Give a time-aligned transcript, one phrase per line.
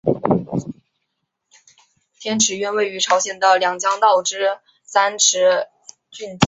[2.19, 5.69] 天池院位于朝鲜的两江道之三池渊
[6.09, 6.39] 郡。